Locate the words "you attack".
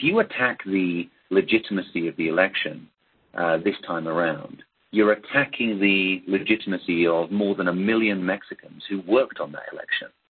0.04-0.64